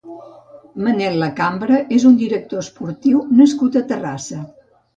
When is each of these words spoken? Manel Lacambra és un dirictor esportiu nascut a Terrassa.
Manel 0.85 1.17
Lacambra 1.23 1.83
és 1.99 2.07
un 2.11 2.17
dirictor 2.23 2.65
esportiu 2.65 3.23
nascut 3.43 3.81
a 3.83 3.87
Terrassa. 3.95 4.45